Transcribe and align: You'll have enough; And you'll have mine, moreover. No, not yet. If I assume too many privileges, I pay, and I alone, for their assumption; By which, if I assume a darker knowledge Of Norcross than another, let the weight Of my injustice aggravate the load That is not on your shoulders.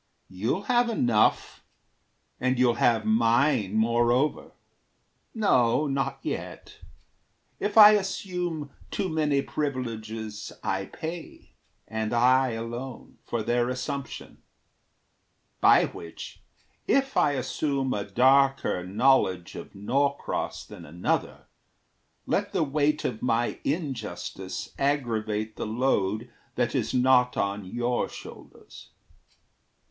You'll 0.31 0.63
have 0.63 0.89
enough; 0.89 1.63
And 2.39 2.57
you'll 2.57 2.73
have 2.81 3.05
mine, 3.05 3.75
moreover. 3.75 4.53
No, 5.35 5.85
not 5.85 6.17
yet. 6.23 6.79
If 7.59 7.77
I 7.77 7.91
assume 7.91 8.71
too 8.89 9.09
many 9.09 9.43
privileges, 9.43 10.51
I 10.63 10.85
pay, 10.85 11.51
and 11.87 12.13
I 12.13 12.53
alone, 12.53 13.19
for 13.25 13.43
their 13.43 13.69
assumption; 13.69 14.39
By 15.59 15.85
which, 15.85 16.41
if 16.87 17.15
I 17.15 17.33
assume 17.33 17.93
a 17.93 18.03
darker 18.03 18.83
knowledge 18.83 19.53
Of 19.53 19.75
Norcross 19.75 20.65
than 20.65 20.83
another, 20.83 21.45
let 22.25 22.53
the 22.53 22.63
weight 22.63 23.05
Of 23.05 23.21
my 23.21 23.59
injustice 23.63 24.73
aggravate 24.79 25.57
the 25.57 25.67
load 25.67 26.31
That 26.55 26.73
is 26.73 26.91
not 26.91 27.37
on 27.37 27.65
your 27.65 28.09
shoulders. 28.09 28.89